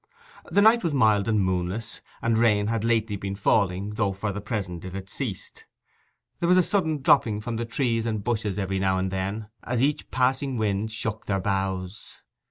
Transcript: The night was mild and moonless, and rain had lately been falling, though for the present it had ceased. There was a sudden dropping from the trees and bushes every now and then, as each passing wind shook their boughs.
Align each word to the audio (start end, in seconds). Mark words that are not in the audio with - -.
The 0.45 0.63
night 0.63 0.83
was 0.83 0.93
mild 0.93 1.27
and 1.27 1.39
moonless, 1.45 2.01
and 2.23 2.35
rain 2.35 2.65
had 2.65 2.83
lately 2.83 3.15
been 3.17 3.35
falling, 3.35 3.91
though 3.91 4.13
for 4.13 4.31
the 4.31 4.41
present 4.41 4.83
it 4.83 4.93
had 4.95 5.11
ceased. 5.11 5.65
There 6.39 6.49
was 6.49 6.57
a 6.57 6.63
sudden 6.63 7.03
dropping 7.03 7.39
from 7.41 7.57
the 7.57 7.65
trees 7.65 8.07
and 8.07 8.23
bushes 8.23 8.57
every 8.57 8.79
now 8.79 8.97
and 8.97 9.11
then, 9.11 9.49
as 9.63 9.83
each 9.83 10.09
passing 10.09 10.57
wind 10.57 10.91
shook 10.91 11.27
their 11.27 11.39
boughs. 11.39 12.23